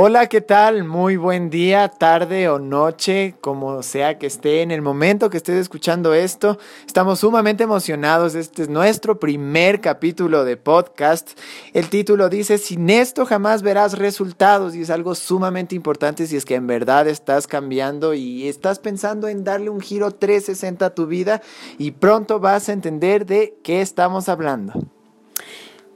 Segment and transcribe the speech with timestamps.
[0.00, 0.84] Hola, ¿qué tal?
[0.84, 5.56] Muy buen día, tarde o noche, como sea que esté en el momento que estés
[5.56, 6.56] escuchando esto.
[6.86, 8.36] Estamos sumamente emocionados.
[8.36, 11.30] Este es nuestro primer capítulo de podcast.
[11.72, 16.44] El título dice, sin esto jamás verás resultados y es algo sumamente importante si es
[16.44, 21.08] que en verdad estás cambiando y estás pensando en darle un giro 360 a tu
[21.08, 21.42] vida
[21.76, 24.87] y pronto vas a entender de qué estamos hablando.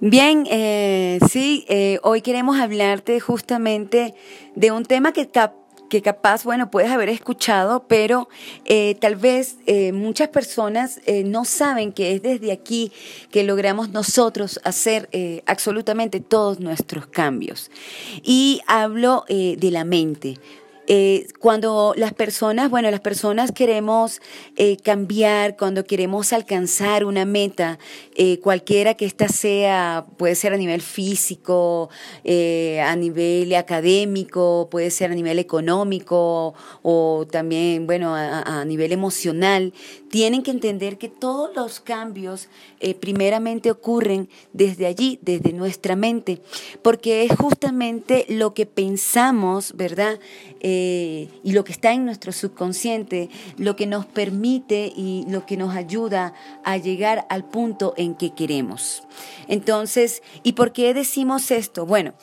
[0.04, 4.16] Bien, eh, sí, eh, hoy queremos hablarte justamente
[4.56, 5.30] de un tema que,
[5.88, 8.28] que capaz, bueno, puedes haber escuchado, pero
[8.64, 12.90] eh, tal vez eh, muchas personas no saben que es desde aquí
[13.30, 15.08] que logramos nosotros hacer
[15.46, 17.70] absolutamente todos nuestros cambios.
[18.24, 20.34] Y hablo de la mente.
[20.88, 24.20] Eh, cuando las personas, bueno, las personas queremos
[24.56, 27.78] eh, cambiar, cuando queremos alcanzar una meta,
[28.16, 31.88] eh, cualquiera que ésta sea, puede ser a nivel físico,
[32.24, 39.72] a nivel académico, puede ser a nivel económico o también, bueno, a, nivel emocional,
[40.10, 42.48] tienen que entender que todos los cambios
[43.00, 46.40] primeramente ocurren desde allí, desde nuestra mente,
[46.82, 50.18] porque es justamente lo que pensamos, ¿verdad?
[50.74, 53.28] Eh, y lo que está en nuestro subconsciente,
[53.58, 56.32] lo que nos permite y lo que nos ayuda
[56.64, 59.02] a llegar al punto en que queremos.
[59.48, 61.84] Entonces, ¿y por qué decimos esto?
[61.84, 62.14] Bueno,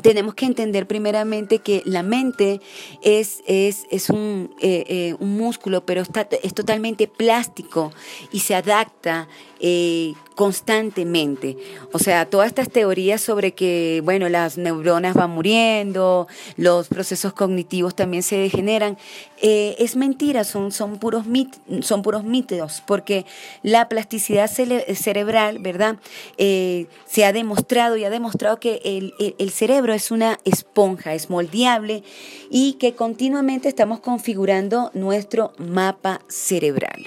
[0.00, 2.60] tenemos que entender primeramente que la mente
[3.02, 7.92] es, es, es un, eh, eh, un, músculo, pero está, es totalmente plástico
[8.30, 9.26] y se adapta
[9.60, 11.56] eh, constantemente.
[11.92, 17.94] O sea, todas estas teorías sobre que, bueno, las neuronas van muriendo, los procesos cognitivos
[17.94, 18.98] también se degeneran,
[19.40, 23.24] eh, es mentira, son, son, puros mit, son puros mitos, porque
[23.62, 25.96] la plasticidad cere cerebral, ¿verdad?
[26.36, 31.30] Eh, se ha demostrado y ha demostrado que el, el cerebro es una esponja, es
[31.30, 32.02] moldeable
[32.50, 37.06] y que continuamente estamos configurando nuestro mapa cerebral.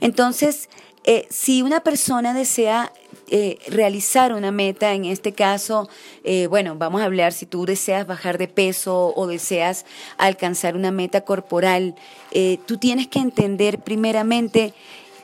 [0.00, 0.68] Entonces,
[1.10, 2.92] eh, si una persona desea
[3.28, 5.88] eh, realizar una meta, en este caso,
[6.22, 9.86] eh, bueno, vamos a hablar si tú deseas bajar de peso o deseas
[10.18, 11.94] alcanzar una meta corporal,
[12.66, 14.74] tú tienes que entender primeramente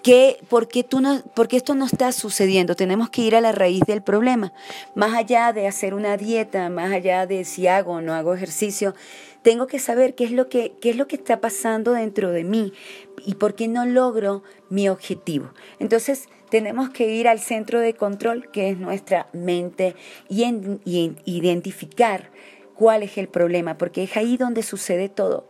[0.03, 2.75] que, ¿por, qué tú no, ¿por qué esto no está sucediendo?
[2.77, 4.55] Tenemos que ir a la raíz del problema.
[4.95, 8.95] Más allá de hacer una dieta, más allá de si hago o no hago ejercicio,
[9.43, 12.45] tengo que saber qué es lo que, qué es lo que está pasando dentro de
[12.45, 12.73] mí
[13.25, 15.51] y por qué no logro mi objetivo.
[15.79, 19.97] Entonces, tenemos que ir al centro de control, que es nuestra mente,
[20.29, 22.31] y, en, y en identificar
[22.75, 25.47] cuál es el problema, porque es ahí donde sucede todo.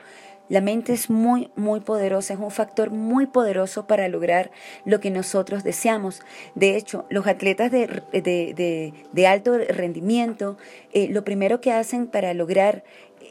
[0.50, 4.50] La mente es muy, muy poderosa, es un factor muy poderoso para lograr
[4.84, 6.20] lo que nosotros deseamos.
[6.54, 10.58] De hecho, los atletas de, de, de, de alto rendimiento,
[10.92, 12.84] eh, lo primero que hacen para lograr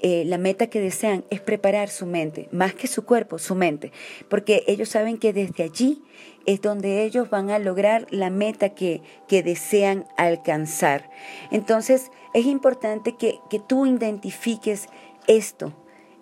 [0.06, 3.94] eh, la meta que desean es preparar su mente, más que su cuerpo, su mente,
[4.28, 6.04] porque ellos saben que desde allí
[6.46, 11.10] es donde ellos van a lograr la meta que, que desean alcanzar.
[11.52, 14.90] Entonces, es importante que, que tú identifiques
[15.28, 15.72] esto.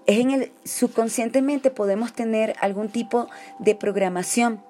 [0.05, 4.61] Es en el subconscientemente podemos tener algún tipo de programación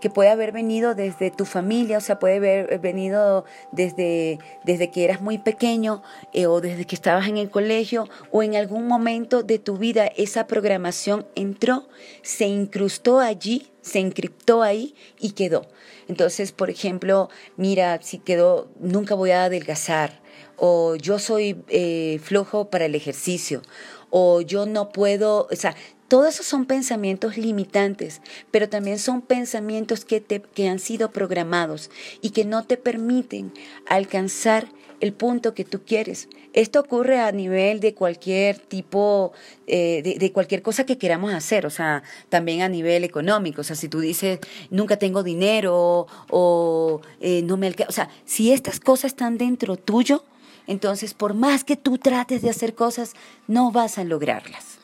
[0.00, 5.04] que puede haber venido desde tu familia, o sea, puede haber venido desde, desde que
[5.04, 9.42] eras muy pequeño eh, o desde que estabas en el colegio o en algún momento
[9.42, 11.88] de tu vida esa programación entró,
[12.22, 15.66] se incrustó allí, se encriptó ahí y quedó.
[16.08, 20.20] Entonces, por ejemplo, mira, si quedó, nunca voy a adelgazar
[20.56, 23.62] o yo soy eh, flojo para el ejercicio
[24.10, 25.76] o yo no puedo, o sea,
[26.08, 31.90] todos esos son pensamientos limitantes, pero también son pensamientos que, te, que han sido programados
[32.22, 33.52] y que no te permiten
[33.86, 34.68] alcanzar
[35.00, 36.28] el punto que tú quieres.
[36.54, 39.32] Esto ocurre a nivel de cualquier tipo,
[39.66, 43.60] eh, de, de, cualquier cosa que queramos hacer, o sea, también a nivel económico.
[43.60, 44.40] O sea, si tú dices,
[44.70, 49.76] nunca tengo dinero o eh, no me alcanza, o sea, si estas cosas están dentro
[49.76, 50.24] tuyo,
[50.66, 53.12] entonces por más que tú trates de hacer cosas,
[53.46, 54.77] no vas a lograrlas.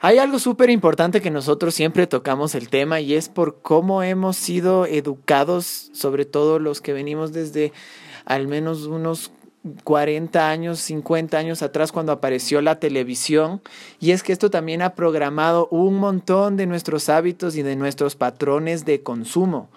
[0.00, 4.36] Hay algo súper importante que nosotros siempre tocamos el tema y es por cómo hemos
[4.36, 7.72] sido educados, sobre todo los que venimos desde
[8.24, 9.32] al menos unos
[9.82, 13.60] 40 años, 50 años atrás cuando apareció la televisión
[13.98, 18.14] y es que esto también ha programado un montón de nuestros hábitos y de nuestros
[18.14, 19.68] patrones de consumo.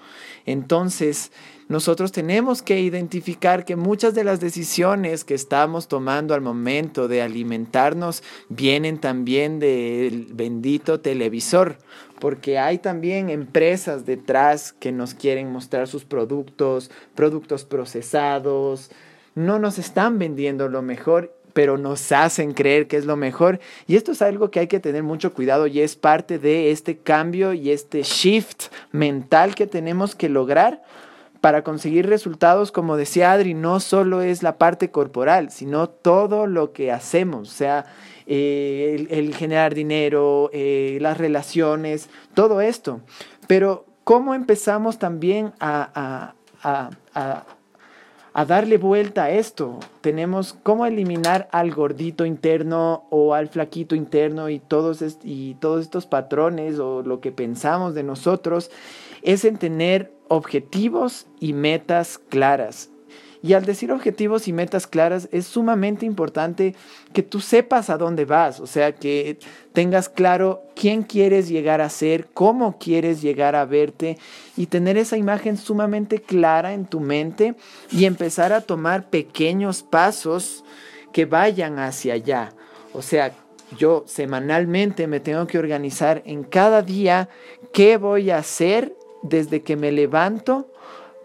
[0.45, 1.31] Entonces,
[1.71, 7.21] nosotros tenemos que identificar que muchas de las decisiones que estamos tomando al momento de
[7.21, 11.77] alimentarnos vienen también del bendito televisor,
[12.19, 18.91] porque hay también empresas detrás que nos quieren mostrar sus productos, productos procesados,
[19.33, 23.59] no nos están vendiendo lo mejor pero nos hacen creer que es lo mejor.
[23.85, 26.97] Y esto es algo que hay que tener mucho cuidado y es parte de este
[26.97, 30.81] cambio y este shift mental que tenemos que lograr
[31.41, 36.71] para conseguir resultados, como decía Adri, no solo es la parte corporal, sino todo lo
[36.71, 37.85] que hacemos, o sea,
[38.27, 43.01] eh, el, generar dinero, eh, las relaciones, todo esto.
[43.47, 46.35] Pero, ¿cómo empezamos también a,
[48.33, 49.79] a darle vuelta a esto.
[50.01, 56.05] Tenemos cómo eliminar al gordito interno o al flaquito interno y todos, y todos estos
[56.05, 58.71] patrones o lo que pensamos de nosotros
[59.21, 62.89] es en tener objetivos y metas claras.
[63.43, 66.73] Y al decir objetivos y metas claras, es sumamente importante
[67.11, 69.39] que tú sepas a dónde vas, o sea, que
[69.73, 74.17] tengas claro quién quieres llegar a ser, cómo quieres llegar a verte
[74.55, 77.55] y tener esa imagen sumamente clara en tu mente
[77.91, 80.63] y empezar a tomar pequeños pasos
[81.11, 82.53] que vayan hacia allá.
[82.93, 83.33] O sea,
[83.77, 87.27] yo semanalmente me tengo que organizar en cada día
[87.73, 90.67] qué voy a hacer desde que me levanto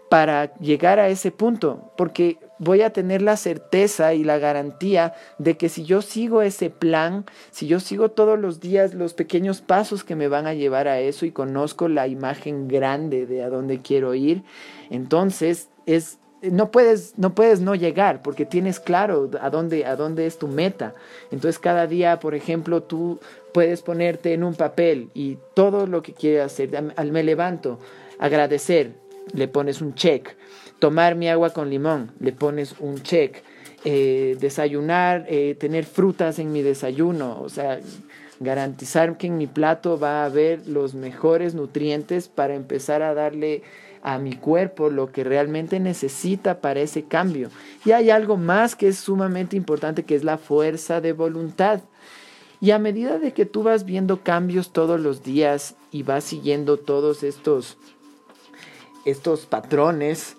[0.09, 5.57] para llegar a ese punto, porque voy a tener la certeza y la garantía de
[5.57, 10.03] que si yo sigo ese plan, si yo sigo todos los días los pequeños pasos
[10.03, 13.81] que me van a llevar a eso y conozco la imagen grande de a dónde
[13.81, 14.43] quiero ir,
[14.89, 20.25] entonces es no puedes no puedes no llegar porque tienes claro a dónde a dónde
[20.25, 20.93] es tu meta.
[21.31, 23.19] Entonces cada día, por ejemplo, tú
[23.53, 27.79] puedes ponerte en un papel y todo lo que quieres hacer, al me levanto,
[28.19, 28.91] agradecer,
[29.33, 30.35] le pones un check.
[30.79, 33.43] Tomar mi agua con limón, le pones un check.
[33.83, 37.79] Eh, desayunar, eh, tener frutas en mi desayuno, o sea,
[38.39, 43.63] garantizar que en mi plato va a haber los mejores nutrientes para empezar a darle
[44.07, 47.49] a mi cuerpo lo que realmente necesita para ese cambio.
[47.83, 51.81] Y hay algo más que es sumamente importante, que es la fuerza de voluntad.
[52.61, 56.77] Y a medida de que tú vas viendo cambios todos los días y vas siguiendo
[56.77, 57.77] todos estos
[59.03, 60.37] estos patrones,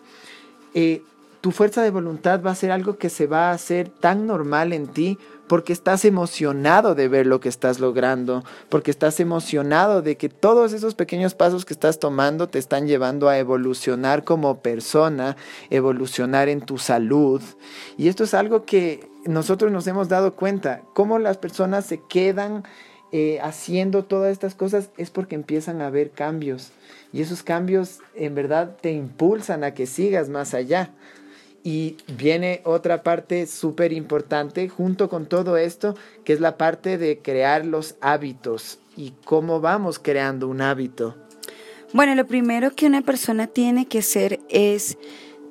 [0.73, 1.03] eh,
[1.43, 4.73] tu fuerza de voluntad va a ser algo que se va a hacer tan normal
[4.73, 5.19] en ti
[5.49, 10.73] porque estás emocionado de ver lo que estás logrando, porque estás emocionado de que todos
[10.73, 15.37] esos pequeños pasos que estás tomando te están llevando a evolucionar como persona,
[15.71, 17.43] evolucionar en tu salud.
[17.97, 22.65] Y esto es algo que nosotros nos hemos dado cuenta, cómo las personas se quedan
[23.11, 26.73] eh, haciendo todas estas cosas es porque empiezan a haber cambios.
[27.13, 30.93] Y esos cambios en verdad te impulsan a que sigas más allá.
[31.69, 35.95] Y viene otra parte súper importante junto con todo esto,
[36.25, 41.15] que es la parte de crear los hábitos y cómo vamos creando un hábito.
[41.93, 44.97] Bueno, lo primero que una persona tiene que hacer es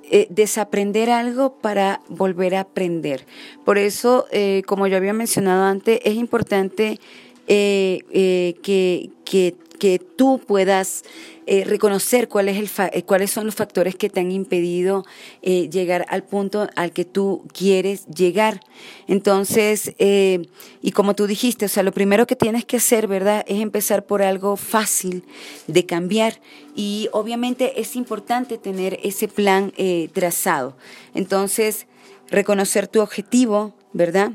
[0.10, 3.28] eh, desaprender algo para volver a aprender.
[3.64, 7.00] Por eso, eh, como yo había mencionado antes, es importante
[7.48, 11.04] eh, que, que, que tú puedas
[11.50, 15.06] eh, reconocer cuál el eh, cuáles son los factores que te han impedido
[15.42, 18.60] eh, llegar al punto al que tú quieres llegar.
[19.08, 23.62] Entonces, y como tú dijiste, o sea, lo primero que tienes que hacer, ¿verdad?, es
[23.62, 25.24] empezar por algo fácil
[25.68, 26.42] de cambiar.
[26.76, 29.72] Y obviamente es importante tener ese plan
[30.12, 30.76] trazado.
[31.14, 31.88] Entonces,
[32.30, 34.34] reconocer tu objetivo, ¿verdad?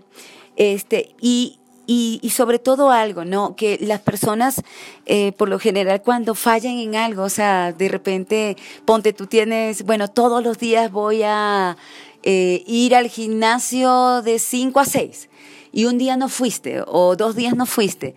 [0.56, 3.56] Este, y y, sobre todo algo, ¿no?
[3.56, 4.62] Que las personas,
[5.06, 9.84] eh, por lo general, cuando fallan en algo, o sea, de repente, ponte, tú tienes,
[9.84, 11.76] bueno, todos los días voy a
[12.22, 15.28] eh, ir al gimnasio de 5 a 6
[15.72, 18.14] y un día no fuiste o dos días no fuiste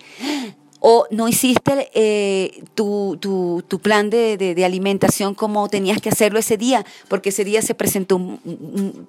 [0.87, 6.37] o no hiciste eh, tu, tu, tu, plan de, de, alimentación como tenías que hacerlo
[6.37, 8.21] ese día, porque ese día se presentó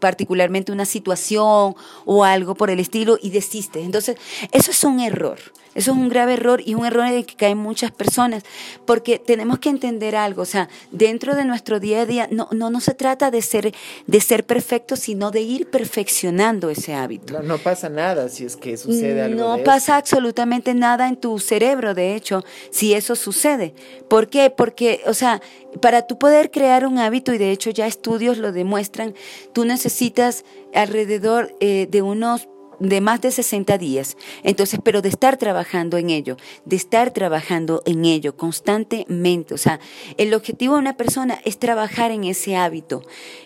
[0.00, 1.74] particularmente una situación
[2.06, 3.82] o algo por el estilo y desiste.
[3.82, 4.16] Entonces,
[4.52, 5.38] eso es un error.
[5.76, 8.42] Eso es un grave error y un error en el que caen muchas personas,
[8.86, 12.70] porque tenemos que entender algo, o sea, dentro de nuestro día a día no, no,
[12.70, 13.74] no se trata de ser,
[14.06, 17.42] de ser perfecto, sino de ir perfeccionando ese hábito.
[17.42, 19.38] No, pasa nada si es que sucede algo.
[19.38, 23.74] No pasa absolutamente nada en tu cerebro, de hecho, si eso sucede.
[24.08, 24.48] ¿Por qué?
[24.48, 25.42] Porque, o sea,
[25.82, 29.14] para tú poder crear un hábito, y de hecho ya estudios lo demuestran,
[29.52, 32.48] tú necesitas alrededor eh, de unos
[32.80, 34.16] de más de 60 días.
[34.42, 39.54] Entonces, pero de estar trabajando en ello, de estar trabajando en ello constantemente.
[39.54, 39.80] O sea,
[40.16, 43.02] el objetivo de una persona es trabajar en ese hábito.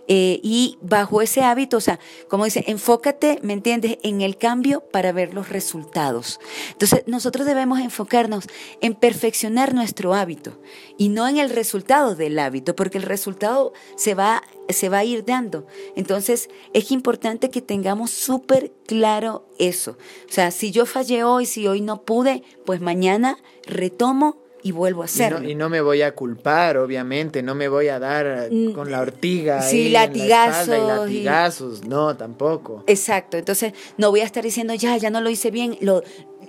[0.08, 4.80] Eh, y bajo ese hábito, o sea, como dice, enfócate, ¿me entiendes?, en el cambio
[4.80, 6.40] para ver los resultados.
[6.72, 8.46] Entonces, nosotros debemos enfocarnos
[8.80, 10.58] en perfeccionar nuestro hábito
[10.98, 15.04] y no en el resultado del hábito, porque el resultado se va se va a
[15.04, 15.66] ir dando.
[15.96, 19.92] Entonces, es importante que tengamos súper claro eso.
[20.28, 23.36] O sea, si yo fallé hoy, si hoy no pude, pues mañana
[23.66, 25.48] retomo y vuelvo a hacerlo.
[25.48, 29.00] Y no, me voy a culpar, obviamente, no me voy a dar mm, con la
[29.00, 29.62] ortiga.
[29.62, 30.68] Sí, latigazos.
[30.68, 32.84] y latigazos, no, tampoco.
[32.86, 36.02] Exacto, entonces no voy a estar diciendo, ya, ya no lo hice bien, lo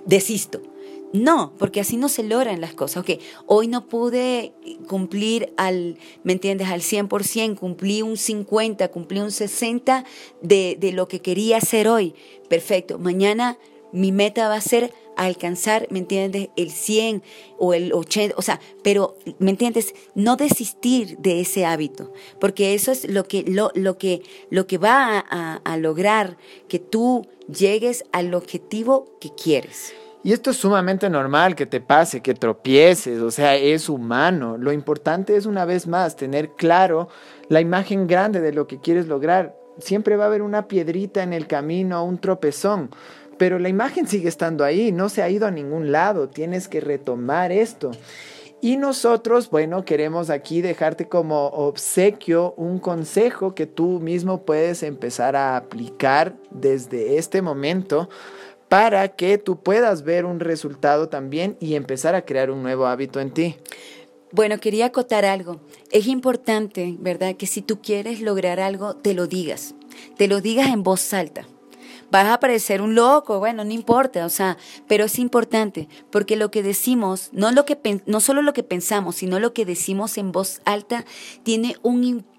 [0.04, 0.60] desisto.
[1.12, 3.02] No, porque así no se logran las cosas.
[3.02, 4.52] Ok, hoy no pude
[4.88, 6.68] cumplir al, ¿me entiendes?
[6.68, 10.04] Al 100%, cumplí un 50, cumplí un 60
[10.40, 12.14] de, de lo que quería hacer hoy.
[12.48, 13.58] Perfecto, mañana
[13.92, 16.48] mi meta va a ser alcanzar, ¿me entiendes?
[16.56, 17.22] El 100
[17.58, 19.94] o el 80, o sea, pero, ¿me entiendes?
[20.14, 24.78] No desistir de ese hábito, porque eso es lo que, lo, lo que, lo que
[24.78, 26.38] va a, a lograr
[26.68, 29.92] que tú llegues al objetivo que quieres.
[30.24, 34.56] Y esto es sumamente normal que te pase, que tropieces, o sea, es humano.
[34.56, 37.08] Lo importante es una vez más tener claro
[37.48, 39.56] la imagen grande de lo que quieres lograr.
[39.78, 42.90] Siempre va a haber una piedrita en el camino, un tropezón
[43.42, 46.80] pero la imagen sigue estando ahí, no se ha ido a ningún lado, tienes que
[46.80, 47.90] retomar esto.
[48.60, 55.34] Y nosotros, bueno, queremos aquí dejarte como obsequio un consejo que tú mismo puedes empezar
[55.34, 58.08] a aplicar desde este momento
[58.72, 63.20] para que tú puedas ver un resultado también y empezar a crear un nuevo hábito
[63.20, 63.56] en ti.
[64.30, 65.60] Bueno, quería acotar algo.
[65.90, 67.36] Es importante, ¿verdad?
[67.36, 69.74] Que si tú quieres lograr algo, te lo digas.
[70.16, 71.46] Te lo digas en voz alta
[72.12, 76.50] vas a parecer un loco, bueno, no importa, o sea, pero es importante, porque lo
[76.50, 80.30] que decimos, no, lo que, no solo lo que pensamos, sino lo que decimos en
[80.30, 81.06] voz alta,
[81.42, 82.31] tiene un impacto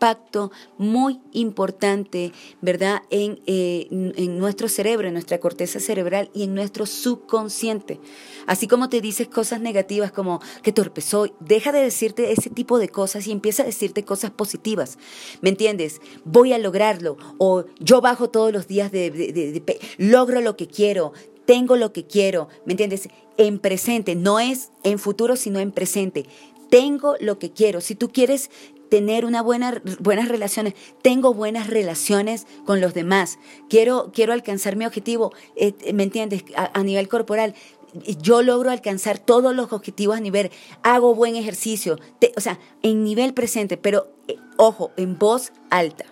[0.78, 2.32] muy importante,
[2.62, 8.00] ¿verdad?, en, eh, en nuestro cerebro, en nuestra corteza cerebral y en nuestro subconsciente.
[8.46, 12.80] Así como te dices cosas negativas como que torpe soy, deja de decirte ese tipo
[12.80, 14.98] de cosas y empieza a decirte cosas positivas.
[15.42, 16.02] ¿Me entiendes?
[16.26, 19.64] Voy a lograrlo o yo bajo todos los días de,
[19.98, 21.14] logro lo que quiero,
[21.46, 23.10] tengo lo que quiero, ¿me entiendes?
[23.38, 26.26] En presente, no es en futuro, sino en presente.
[26.70, 27.82] Tengo lo que quiero.
[27.82, 28.50] Si tú quieres
[28.94, 34.86] tener una buena, buenas relaciones, tengo buenas relaciones con los demás, quiero, quiero alcanzar mi
[34.86, 36.46] objetivo, eh, ¿me entiendes?
[36.56, 37.56] a nivel corporal,
[38.22, 40.52] yo logro alcanzar todos los objetivos a nivel,
[40.84, 41.98] hago buen ejercicio,
[42.38, 46.06] o sea, en nivel presente, pero eh, ojo, en voz alta.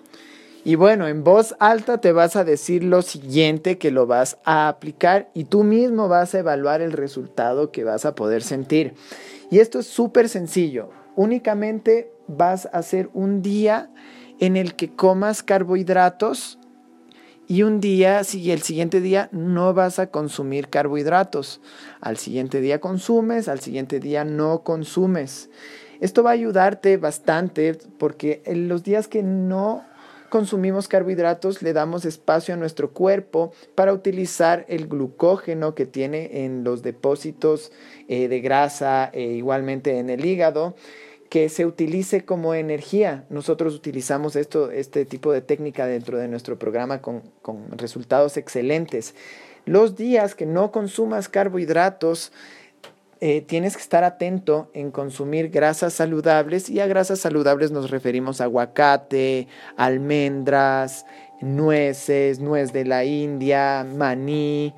[0.64, 4.70] Y bueno, en voz alta te vas a decir lo siguiente que lo vas a
[4.70, 8.96] aplicar y tú mismo vas a evaluar el resultado que vas a poder sentir.
[9.52, 10.90] Y esto es súper sencillo.
[11.16, 13.90] Únicamente vas a hacer un día
[14.40, 16.58] en el que comas carbohidratos
[17.48, 21.60] y un día, si el siguiente día no vas a consumir carbohidratos,
[22.00, 25.50] al siguiente día consumes, al siguiente día no consumes.
[26.00, 29.84] Esto va a ayudarte bastante porque en los días que no
[30.30, 36.64] consumimos carbohidratos le damos espacio a nuestro cuerpo para utilizar el glucógeno que tiene en
[36.64, 37.74] los depósitos
[38.08, 40.74] eh, de grasa e igualmente en el hígado
[41.32, 43.24] que se utilice como energía.
[43.30, 47.24] Nosotros utilizamos esto, este tipo de técnica dentro de nuestro programa con,
[47.78, 49.16] resultados excelentes.
[49.64, 52.34] Los días que no consumas carbohidratos,
[53.22, 58.42] eh, tienes que estar atento en consumir grasas saludables y a grasas saludables nos referimos
[58.42, 59.48] a aguacate,
[59.78, 61.06] almendras,
[61.40, 64.74] nueces, nuez de la India, maní.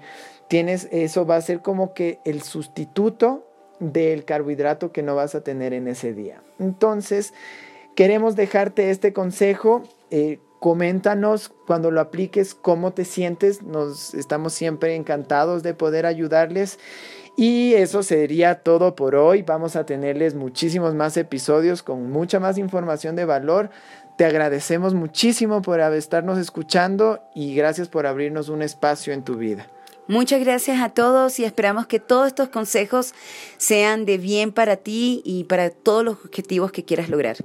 [0.50, 3.48] Tienes, eso va a ser como que el sustituto
[3.92, 6.42] del carbohidrato que no vas a tener en ese día.
[6.60, 7.34] Entonces,
[7.96, 9.84] queremos dejarte este consejo.
[10.12, 13.63] Eh, coméntanos cuando lo apliques cómo te sientes.
[13.63, 16.80] Nos estamos siempre encantados de poder ayudarles.
[17.36, 19.42] Y eso sería todo por hoy.
[19.42, 23.72] Vamos a tenerles muchísimos más episodios con mucha más información de valor.
[24.18, 29.68] Te agradecemos muchísimo por estarnos escuchando y gracias por abrirnos un espacio en tu vida.
[30.07, 33.13] Muchas gracias a todos y esperamos que todos estos consejos
[33.57, 37.38] sean de bien para ti y para todos los objetivos que quieras lograr.